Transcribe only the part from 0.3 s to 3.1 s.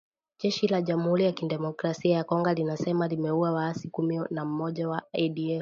Jeshi la Jamuhuri ya Kidemokrasia ya Congo linasema